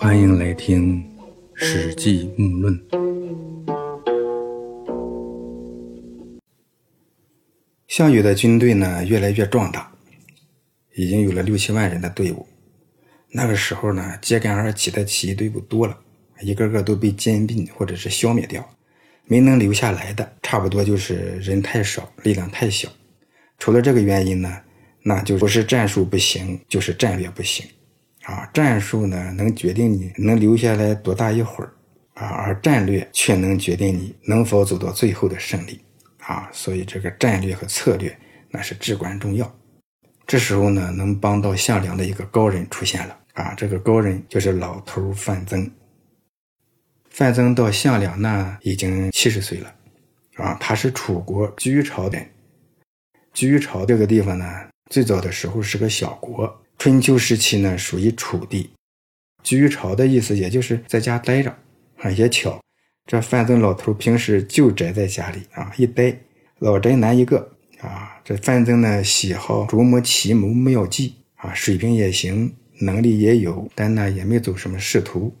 [0.00, 1.02] 欢迎来听
[1.54, 2.80] 《史记·木论》。
[7.88, 9.92] 项羽的军队呢，越来越壮大，
[10.94, 12.46] 已经有了六七万人的队伍。
[13.32, 15.98] 那个时候呢，揭竿而起的起义队伍多了，
[16.42, 18.64] 一个个都被兼并或者是消灭掉，
[19.24, 22.88] 没能留下来的，差不多就是人太少，力量太小。
[23.58, 24.60] 除了这个原因呢，
[25.02, 27.66] 那就不是战术不行，就是战略不行。
[28.28, 31.72] 啊，战术呢能决定你能留下来多大一会儿，
[32.12, 35.80] 啊，而战略却能决定你能否走到最后的胜利。
[36.18, 38.14] 啊，所以这个战略和策略
[38.50, 39.50] 那是至关重要。
[40.26, 43.54] 这时候呢，能帮到项梁的一个高人出现了啊！
[43.56, 45.70] 这个高人就是老头范增。
[47.08, 49.74] 范增到项梁那已经七十岁了，
[50.36, 52.28] 啊，他是楚国居巢人。
[53.32, 54.44] 居巢这个地方呢，
[54.90, 58.70] 最早的时候是个小国，春秋时期呢属于楚地。
[59.42, 61.56] 居巢的意思也就是在家待着，
[61.96, 62.62] 啊，也巧，
[63.06, 66.16] 这范增老头平时就宅在家里啊，一待
[66.58, 67.56] 老宅男一个。
[67.80, 75.32] 啊，这范增呢，喜好琢磨奇谋妙计啊，水平也行，能力也有，但呢也没走什么仕途。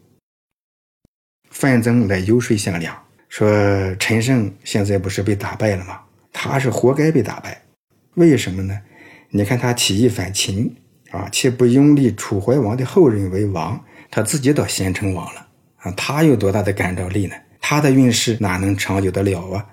[1.50, 2.96] 范增来游说项梁，
[3.28, 6.00] 说陈胜现在不是被打败了吗？
[6.32, 7.60] 他是活该被打败，
[8.14, 8.80] 为什么呢？
[9.30, 10.72] 你看他起义反秦
[11.10, 15.46] 啊，且不拥立楚怀王的后人为王，他自己倒先成王了
[15.78, 17.34] 啊，他有多大的感召力呢？
[17.60, 19.66] 他的运势哪能长久得了啊？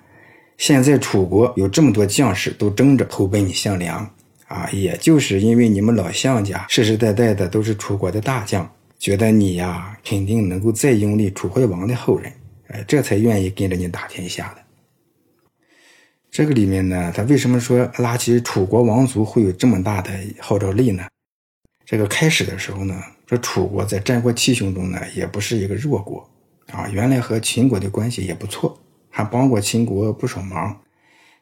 [0.58, 4.10] 现在楚国有这么多将士都争着投奔你项梁
[4.48, 12.32] 啊，也就是因为你们老项家世世代代的都是楚国的大将，觉得你呀肯定能够再拥立楚怀王的后人，
[12.68, 14.62] 哎，这才愿意跟着你打天下的。
[16.32, 21.06] 这个里面呢，他为什么说拉起楚国王族会有这么大的号召力呢？
[21.86, 26.28] 这个开始的时候呢，这楚国在战国七雄中呢，也不是一个弱国
[26.72, 28.78] 啊，原来和秦国的关系也不错。
[29.18, 30.78] 还帮过秦国不少忙。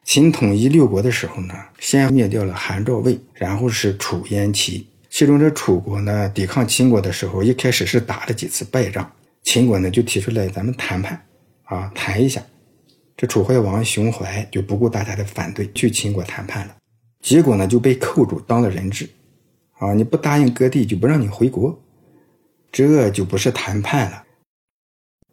[0.04, 4.86] 秦统一六国的时候呢，先灭掉了韩赵魏，然后是楚燕齐。
[5.10, 9.10] 其中这楚国呢，抵抗秦国的时候，一开始是打了几次败仗。
[9.42, 11.20] 秦国呢就提出来咱们谈判，
[11.64, 12.40] 啊，谈一下。
[13.16, 16.76] 这楚怀王熊怀就不顾大家的反对，去秦国谈判了。
[17.22, 19.08] 结果呢就被扣住当了人质。
[19.78, 21.78] 啊，你不答应割地，就不让你回国。
[22.72, 24.24] 这就不是谈判了。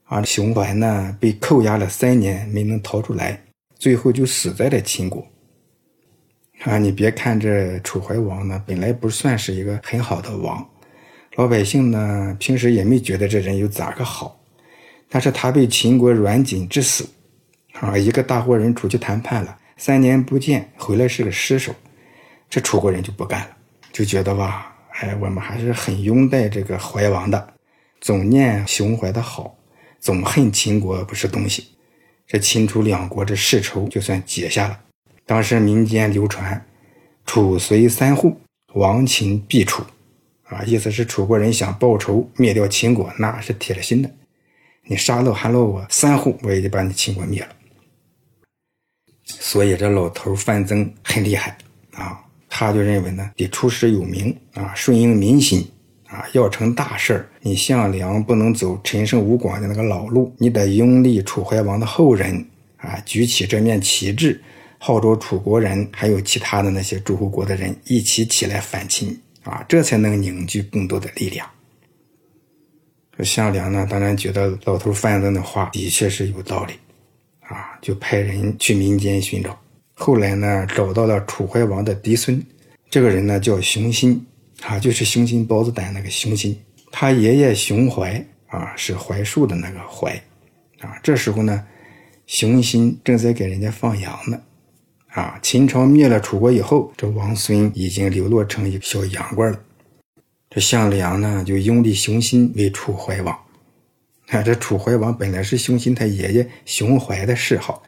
[0.06, 3.42] 而熊怀呢，被扣押了三年，没能逃出来，
[3.80, 5.26] 最后就死在了秦国。
[6.64, 10.64] 啊，你别看这楚怀王呢，本来不算是一个很好的王，
[11.36, 14.40] 老百姓呢平时也没觉得这人有咋个好，
[15.10, 17.10] 但是他被秦国软禁致死，
[17.80, 21.74] 啊，一个大活人出去谈判了，三年不见回来是个尸首，
[22.48, 23.58] 这楚国人就不干了，
[23.92, 27.54] 就觉得吧，哎，我们还是很拥戴这个怀王的，
[28.00, 29.58] 总念熊怀的好。
[30.00, 31.68] 总恨秦国不是东西，
[32.26, 34.80] 这秦楚两国这世仇就算结下了。
[35.28, 36.66] 当时民间流传
[37.24, 38.42] “楚随三户，
[38.74, 39.84] 亡秦必楚”，
[40.50, 44.10] 啊，意思是楚国人想报仇灭掉秦国，那是铁了心的。
[44.86, 47.50] 你杀了韩了我三户，我也得把你秦国灭了。
[49.24, 51.56] 所以这老头范增很厉害
[51.94, 55.66] 啊，他就认为呢，得出师有名啊，顺应民心。
[56.12, 62.46] 啊，要成大事儿，你项梁不能走陈胜吴广的那个老路，你得拥立楚怀王的后人
[62.76, 64.38] 啊，举起这面旗帜，
[64.78, 71.50] 号召楚国人还有其他的那些诸侯国的人一起起来反秦啊，这才能凝聚更多的力量。
[73.18, 76.74] 这项梁呢，当然觉得老头范增的话的确是有道理，
[77.40, 79.58] 啊，就派人去民间寻找，
[80.02, 82.44] 后来呢，找到了楚怀王的嫡孙，
[82.90, 84.26] 这个人呢叫熊心。
[84.64, 86.56] 啊，就是熊心包子胆那个熊心，
[86.92, 90.22] 他爷爷熊怀啊，是槐树的那个槐，
[90.82, 91.66] 啊，这时候呢，
[92.28, 94.40] 熊心正在给人家放羊呢，
[95.08, 99.60] 啊，秦朝灭了楚国以后，这王孙已经流落成一个小羊倌了，
[100.52, 103.36] 这项梁呢就拥立熊心为楚怀王，
[104.28, 107.82] 啊，这楚怀王本来是熊心他爷爷熊怀的谥号，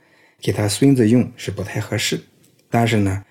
[0.43, 2.21] 给他孙子用是不太合适，
[2.69, 3.23] 但是呢，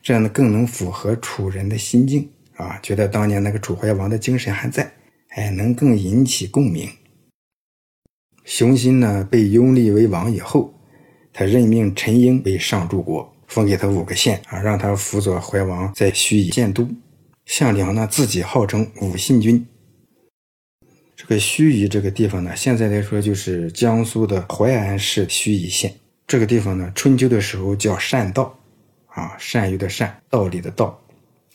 [0.00, 2.30] 这样呢更能符合楚人的心境。
[2.54, 4.92] 啊，觉得当年那个楚怀王的精神还在，
[5.30, 6.88] 哎，能更引起共鸣。
[8.44, 10.72] 熊心呢被拥立为王以后，
[11.32, 16.88] 他任命陈婴为上柱国，封给他五个县啊，让他辅佐怀王在盱眙建都。
[17.46, 19.66] 项梁呢自己号称武信君。
[21.16, 25.94] 这个盱眙这个地方呢，现在来说就是江苏的淮安市盱眙县。
[26.30, 28.56] 这个地方呢，春秋的时候叫善道，
[29.08, 30.96] 啊，善于的善，道理的道。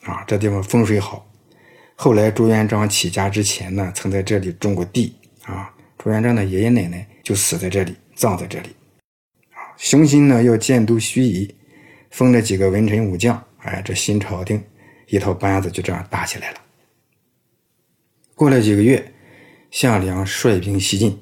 [0.03, 1.25] 啊，这地方风水好，
[1.95, 5.73] 后来朱元璋起家之前呢，曾在这里种过地啊。
[5.97, 8.75] 朱元璋的爷爷奶奶就死在这里，葬在这里。
[9.53, 11.49] 啊，雄心呢要建都盱眙，
[12.11, 14.61] 封了几个文臣武将，哎，这新朝廷
[15.07, 16.57] 一套班子就这样搭起来了。
[18.35, 19.13] 过了几个月，
[19.71, 21.17] 项梁率兵西进，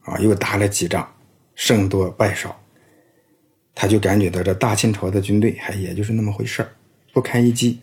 [0.00, 1.08] 啊，又打了几仗，
[1.54, 2.60] 胜多败少。
[3.76, 6.66] 他就感觉到这大清朝的军队还也就是那么回事
[7.12, 7.78] 不堪一击。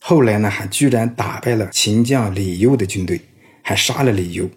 [0.00, 3.20] 后来呢，还居然打败了秦将李攸的军队，
[3.62, 4.48] 还杀了李攸。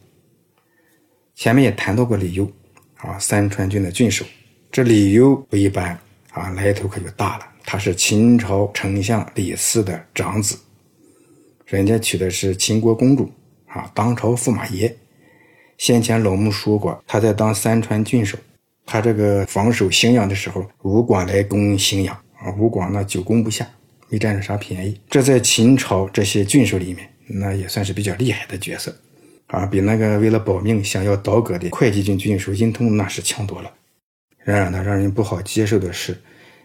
[1.35, 2.49] 前面也谈到过李攸，
[2.97, 4.23] 啊，三川郡的郡守。
[4.71, 5.99] 这李攸不一般
[6.31, 7.45] 啊，来头可就大了。
[7.65, 10.57] 他是秦朝丞相李斯的长子，
[11.65, 13.29] 人家娶的是秦国公主，
[13.67, 14.95] 啊，当朝驸马爷。
[15.77, 18.37] 先前老穆说过，他在当三川郡守，
[18.85, 23.67] 他这个防守荥阳的时候，吴广来攻荥阳，啊，吴广呢久攻不下。
[24.13, 28.93] 没占着啥便宜，这在秦朝这些郡守里面，那也算是比较厉害的角色，
[29.47, 33.71] 啊，比那个为了保命想要倒戈的会稽郡郡守殷通那是强多了。
[34.43, 36.21] 然而呢，让人不好接受的是，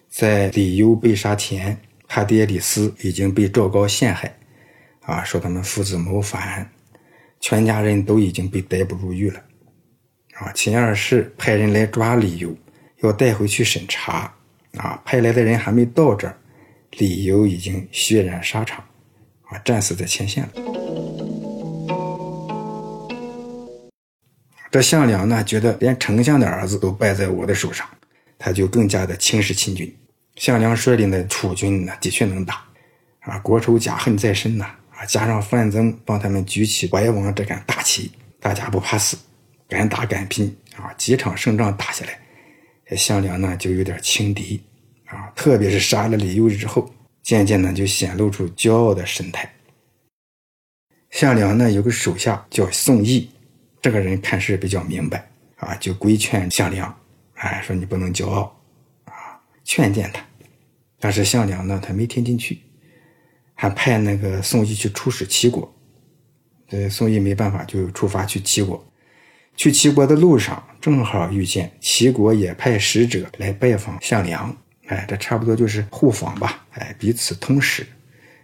[0.08, 1.78] 在李攸被杀前，
[2.08, 4.36] 他爹李斯已经被赵高陷害，
[5.02, 6.68] 啊，说他们父子谋反，
[7.38, 9.40] 全家人都已经被逮捕入狱了，
[10.38, 12.54] 啊，秦二世派人来抓李攸，
[13.00, 14.30] 要带回去审查，
[14.76, 16.36] 啊，派来的人还没到这儿。
[16.98, 18.84] 李由已经血染沙场，
[19.44, 20.50] 啊，战死在前线了。
[24.70, 27.86] 这项梁呢，觉得连丞相的儿子都败在我的手上，
[28.38, 29.94] 他就更加的轻视秦军。
[30.36, 32.62] 项梁率领的楚军呢，的确能打，
[33.20, 39.16] 啊，国仇家恨在身呐，啊，加上范增帮他们举起怀王这杆大旗，大家不怕死，
[39.68, 42.18] 敢打敢拼，啊，几场胜仗打下来，
[42.86, 44.62] 这项梁呢就有点轻敌。
[45.06, 46.92] 啊，特别是杀了李攸之后，
[47.22, 49.48] 渐渐的就显露出骄傲的神态。
[51.10, 53.30] 项梁呢有个手下叫宋义，
[53.80, 56.92] 这个人看事比较明白啊，就规劝项梁，
[57.34, 58.60] 哎，说你不能骄傲
[59.04, 60.20] 啊，劝谏他。
[60.98, 62.58] 但是项梁呢，他没听进去，
[63.54, 65.72] 还派那个宋义去出使齐国。
[66.66, 68.84] 这宋义没办法，就出发去齐国。
[69.56, 74.56] 去齐国的路上，正好遇见齐国也派使者来拜访项梁。
[74.86, 77.84] 哎，这差不多就是互访吧，哎，彼此通使，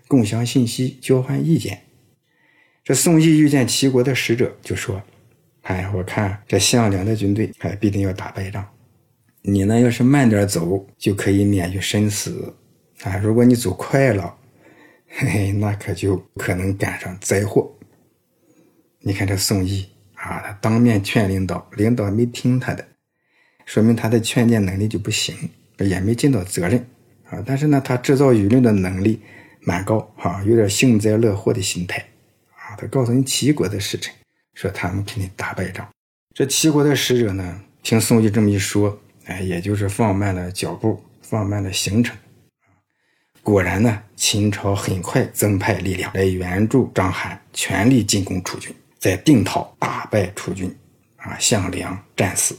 [0.08, 1.82] 共享信息，交换意见。
[2.82, 5.00] 这宋义遇见齐国的使者，就说
[5.62, 8.66] ：“哎，我看这项梁的军队，哎，必定要打败仗。
[9.42, 12.56] 你呢，要是慢点走，就可以免于身死。
[13.02, 14.36] 啊，如果你走快了，
[15.06, 17.72] 嘿嘿，那可就可能赶上灾祸。
[19.00, 19.88] 你看这宋义
[20.22, 22.86] 啊，他当面劝领导，领导没听他的，
[23.66, 25.36] 说明他的劝谏能力就不行。”
[25.78, 26.78] 也没尽到责任
[27.28, 29.20] 啊，但是呢，他制造舆论的能力
[29.62, 31.98] 蛮高哈，有点幸灾乐祸的心态
[32.50, 32.76] 啊。
[32.78, 34.14] 他告诉你齐国的使臣，
[34.54, 35.88] 说他们肯定打败仗。
[36.36, 42.16] 这齐国的使者呢，听宋义这么一说，哎，也就是放慢了脚步，放慢了行程。
[43.42, 50.72] 果然呢，秦朝很快增派力量来援助章邯，全力进攻楚军，在定陶大败楚军，
[51.16, 52.56] 啊，项梁战死。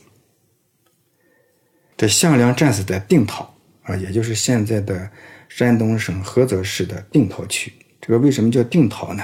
[1.96, 5.10] 这项梁战死在定陶啊，也就是现在的
[5.48, 7.72] 山东省菏泽市的定陶区。
[8.02, 9.24] 这个为什么叫定陶呢？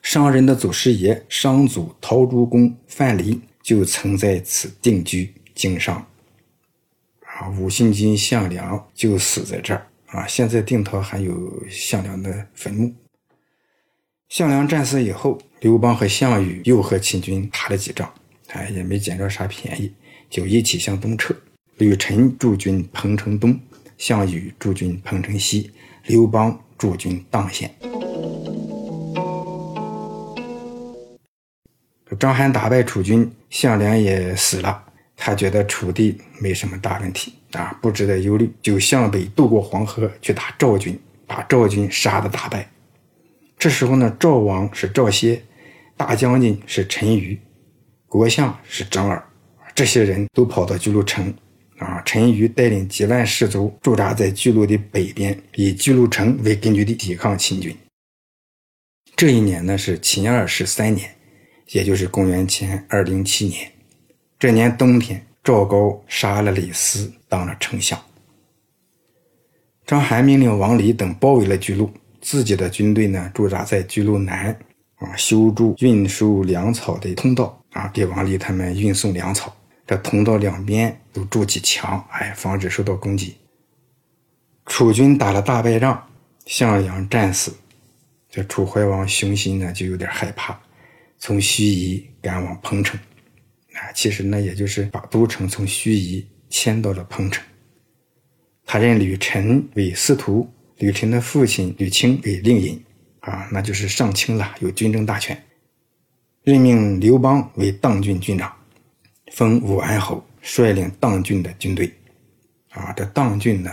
[0.00, 6.06] 商人的祖师爷商祖陶朱公范蠡就曾在此定居经商。
[7.20, 10.26] 啊，五星君项梁就死在这儿啊。
[10.26, 12.94] 现在定陶还有项梁的坟墓。
[14.30, 18.12] 项梁战死以后，刘邦和项羽又和秦军打了几仗，
[18.48, 19.90] 哎，也没捡着啥便宜，
[20.28, 21.34] 就一起向东撤。
[21.78, 23.58] 吕臣驻军彭城东，
[23.96, 25.70] 项羽驻军彭城西，
[26.04, 27.74] 刘邦驻军砀县。
[32.18, 34.82] 章邯打败楚军，项梁也死了。
[35.16, 42.70] 他觉得楚地没什么大问题啊，不值得忧虑，就向北渡过黄河去打赵军，把赵军杀得大败。
[43.58, 45.42] 这时候呢，赵王是赵歇，
[45.96, 47.38] 大将军是陈馀，
[48.06, 49.22] 国相是张耳，
[49.74, 51.34] 这些人都跑到巨鹿城。
[51.78, 57.76] 啊，陈馀带领几万士卒驻扎在巨鹿的北边，以巨鹿城为根据地抵抗秦军。
[59.14, 61.14] 这一年呢是秦二世三年，
[61.72, 63.70] 也就是公元前二零七年。
[64.38, 67.98] 这年冬天，赵高杀了李斯，当了丞相。
[69.86, 74.56] 章邯命令王离等包围了巨鹿，自己的军队呢驻扎在巨鹿南，
[74.96, 79.54] 啊，修筑运输粮草的通道，啊，给王离他们运送粮草。
[79.86, 83.36] 这通道两边都筑起墙，哎，防止受到攻击。
[84.66, 86.08] 楚军打了大败仗，
[86.44, 87.54] 项梁战死，
[88.28, 90.58] 这楚怀王雄心呢就有点害怕，
[91.18, 92.98] 从盱眙赶往彭城。
[93.74, 97.44] 啊，其实呢，也就是把都城从盱眙迁到了彭城。
[98.64, 102.84] 他任吕臣为司徒，吕臣的父亲吕清为令尹，
[103.20, 105.40] 啊，那就是上卿了，有军政大权。
[106.42, 108.52] 任命刘邦为当郡郡长，
[109.32, 111.92] 封武安侯，率领当郡的军队。
[112.70, 113.70] 啊，这当郡呢，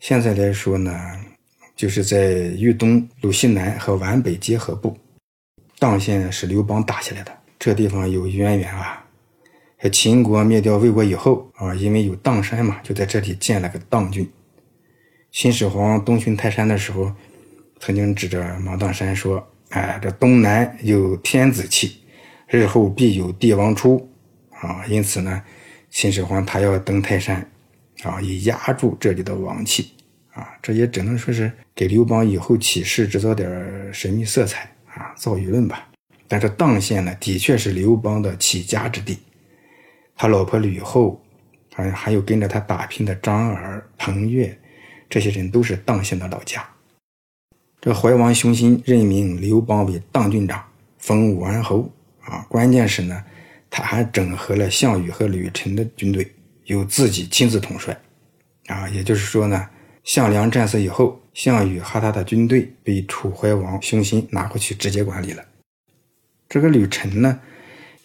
[0.00, 0.94] 现在来说呢，
[1.74, 4.94] 就是在豫东、鲁西南和皖北结合部。
[5.78, 9.02] 当县是刘邦打下来的，这地方有渊源啊。
[9.90, 14.30] 秦国灭掉魏国以后啊，因为有砀山嘛，就在这里建了个砀郡。
[15.32, 17.10] 秦始皇东巡泰山的时候，
[17.80, 22.02] 曾经指着芒砀山说：“哎，这东南有天子气，
[22.48, 24.10] 日后必有帝王出。”
[24.60, 25.42] 啊，因此呢，
[25.88, 27.50] 秦始皇他要登泰山，
[28.02, 29.92] 啊，以压住这里的王气。
[30.34, 35.88] 啊，这也只能说是给刘邦以后起事制造点神秘色彩啊，造舆论吧。
[36.28, 39.18] 但是砀县呢，的确是刘邦的起家之地。
[40.14, 41.24] 他老婆吕后，
[41.74, 44.56] 还还有跟着他打拼的张耳、彭越，
[45.12, 46.66] 这些人都是砀县的老家。
[47.82, 50.64] 这怀王熊心任命刘邦为砀郡长，
[50.96, 51.92] 封武安侯。
[52.22, 53.22] 啊，关键是呢，
[53.68, 56.32] 他还整合了项羽和吕臣的军队，
[56.64, 57.94] 由自己亲自统帅。
[58.68, 59.68] 啊，也就是说呢，
[60.02, 65.44] 项梁战死以后，项羽和他的军队被楚怀王熊心拿回去直接管理了。
[66.48, 67.38] 这个吕臣呢？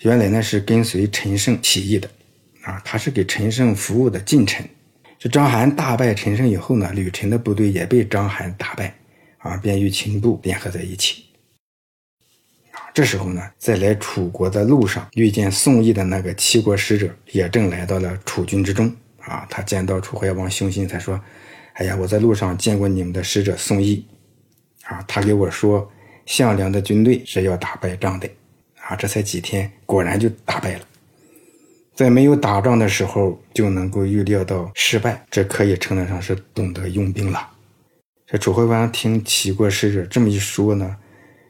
[0.02, 2.12] 原来呢是跟随陈胜起义的，
[2.64, 4.68] 啊，他是给陈胜服务的近臣。
[5.20, 8.96] 这章邯大败陈胜以后呢，吕臣的部队也被章邯打败，
[9.40, 11.26] 啊，便与秦部联合在一起。
[12.72, 18.96] 啊，这时候呢，在来楚国的路上遇见宋义的那个齐国使者，也正来到了楚军之中。
[19.18, 21.20] 啊，他见到楚怀王熊心，才说
[21.74, 24.06] ：“哎呀，我在路上见过你们的使者宋义，
[24.84, 25.92] 啊，他给我说，
[26.28, 28.30] 项梁的军队是要打败仗的。”
[28.88, 30.86] 啊，这才几天，果然就打败了。
[31.98, 37.50] 在没有打仗的时候就能够预料到失败，这可以称得上是懂得用兵了。
[38.28, 40.96] 这楚怀王听齐国使者这么一说呢，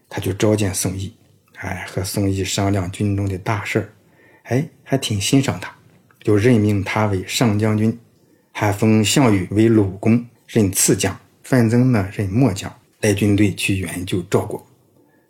[0.08, 1.13] 他就召见宋义，
[1.58, 3.89] 哎，和宋义商量军中的大事儿
[4.44, 5.70] 哎，还挺欣赏他，
[6.22, 8.00] 就任命他为上将军，
[8.54, 11.13] 还封项羽为鲁公，任次将；
[11.44, 14.66] 范增呢任末将，带军队去援救赵国。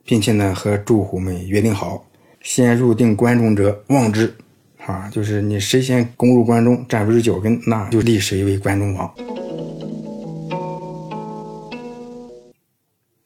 [0.05, 2.05] 并且呢，和诸侯们约定好，
[2.43, 4.31] 先入定关中者望之，
[4.88, 9.13] 啊，就是你谁先攻入关中，站不住脚跟，那就立谁为关中王。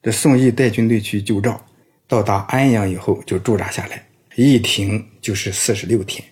[0.01, 1.63] 这宋义带军队去救赵，
[2.07, 4.03] 到达安阳以后就驻扎下来，
[4.35, 6.23] 一停就是四十六天。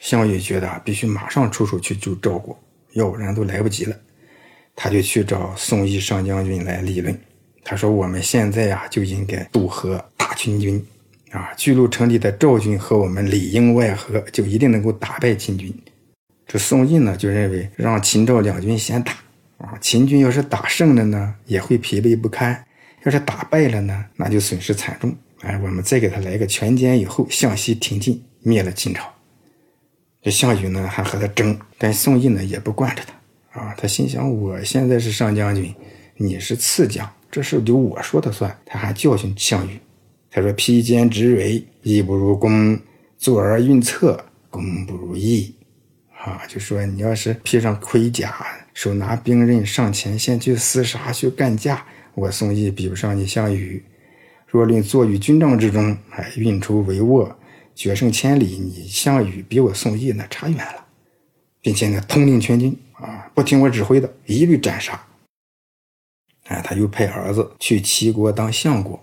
[0.00, 2.54] 项羽觉得必须马上出手去救赵国，
[2.92, 3.96] 要不然都来不及了，
[4.74, 7.18] 他就去找宋义上将军来理论。
[7.64, 10.86] 他说：“我们现在呀，就应该渡河打秦军，
[11.36, 15.70] 啊，巨鹿城里的赵军和我们里应外合，就一定能够打败秦军。”
[16.48, 19.12] 这宋义呢，就认为让秦赵两军先打，
[19.58, 22.54] 啊，秦军要是打胜了呢，也会疲惫不堪；
[23.04, 25.14] 要是打败了呢，那就损失惨重。
[25.42, 29.12] 哎，我们再给他来个全歼以后，向西挺进，灭了秦朝。
[30.22, 33.02] 这项羽呢，还和他争，但宋义呢，也不惯着
[33.52, 35.74] 他，啊，他心想：我现在是上将军，
[36.16, 37.06] 你是次将。
[37.30, 39.78] 这事就我说的算，他还教训项羽。
[40.36, 42.76] 他说：“披坚执锐，义不如攻；
[43.16, 45.54] 坐而运策，攻不如义。”
[46.12, 51.82] 啊，就说你要是披上盔甲，手拿兵刃上前线去厮杀去干架，
[52.14, 53.82] 我宋义比不上你项羽。
[54.46, 57.34] 若论坐于军帐之中，哎，运筹帷幄，
[57.74, 60.84] 决胜千里，你项羽比我宋义那差远了，
[61.62, 65.02] 并且呢，统领全军啊，不听我指挥的，一律斩杀。
[66.48, 69.02] 哎，他又派儿子去齐国当相国，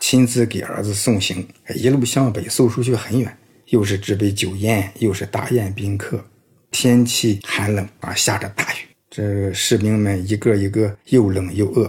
[0.00, 6.24] 亲自给儿子送行，一路向北送出去很远，又是置备酒宴，又是大宴宾客。
[6.72, 8.76] 天气寒冷啊，下着大雨，
[9.10, 11.84] 这士兵们一个一个又冷又饿，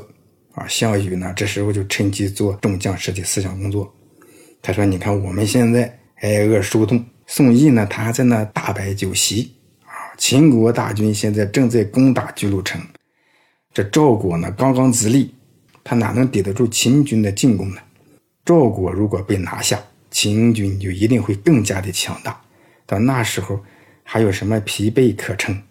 [0.53, 3.91] 啊，项羽呢，这时候就趁机做众将士的思想工作。
[4.61, 12.81] 他说：“你看我们现在挨饿受冻，宋义呢，他还在那大摆酒席，啊，秦国大军现在正在攻打巨鹿城。”
[13.73, 15.33] 这赵国呢，刚刚自立，
[15.83, 17.77] 他哪能抵得住秦军的进攻呢？
[18.43, 19.79] 赵国如果被拿下，
[20.09, 22.39] 秦军就一定会更加的强大。
[22.85, 23.59] 到那时候，
[24.03, 25.61] 还有什么疲惫可称？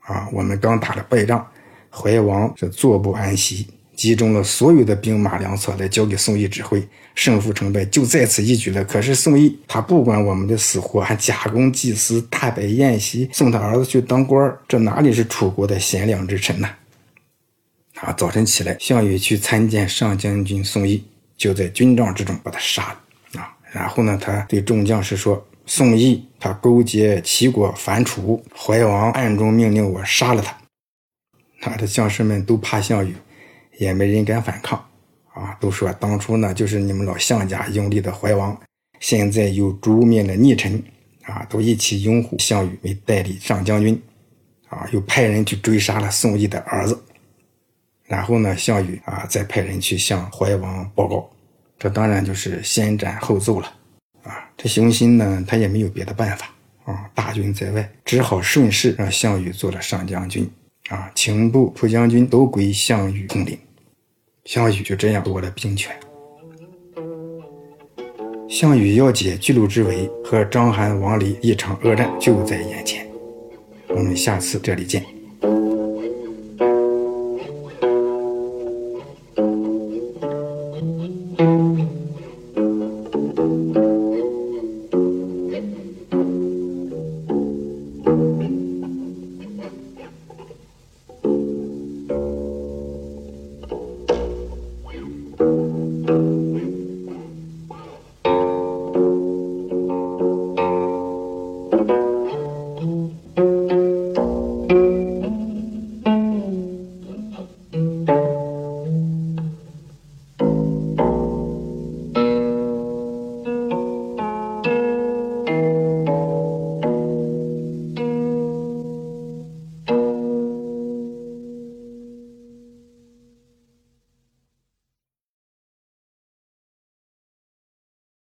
[0.00, 1.46] 啊，我们刚打了败仗，
[1.90, 3.66] 怀王是坐不安息，
[3.96, 8.84] 集中了所有的兵马粮草来交给宋义指挥，胜负成败就在此一举了。
[8.84, 16.68] 可是宋义他不管我们的死活，还假公济私，大摆宴席，送他儿子去当官这哪里是楚国的贤良之臣呢？
[17.96, 21.04] 啊，早晨起来，项羽去参见上将军宋义，
[21.38, 23.56] 就在军帐之中把他杀了啊。
[23.72, 30.54] 然后呢，他对众将士说：“宋义他勾结齐国反楚，怀王暗中命令我杀了他。”
[31.60, 33.14] 他的将士们都怕项羽，
[33.78, 34.78] 也没人敢反抗
[35.34, 38.58] 啊，都说当初呢就是你们老项家拥立的怀王，
[39.00, 40.82] 现在又诛灭了逆臣
[41.24, 44.00] 啊，都一起拥护项羽为代理上将军
[44.68, 46.98] 啊，又派人去追杀了宋义的儿子。
[48.08, 51.30] 然后呢，项羽啊，再派人去向怀王报告，
[51.78, 53.70] 这当然就是先斩后奏了，
[54.22, 56.50] 啊，这熊心呢，他也没有别的办法
[56.84, 60.50] 啊，大军在外，只好顺势让项羽做了上将军，
[60.88, 63.58] 啊，秦部、副将军都归项羽统领，
[64.46, 65.94] 项羽就这样夺了兵权。
[68.48, 73.06] 项羽要解巨鹿之围，和章邯、王离一场恶战就在眼前，
[73.88, 75.04] 我们下次这里见。